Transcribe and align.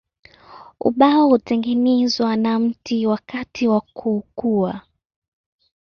Ubao 0.79 1.27
hutengenezwa 1.27 2.35
na 2.35 2.59
mti 2.59 3.07
wakati 3.07 3.67
wa 3.67 3.81
kukua. 3.81 4.81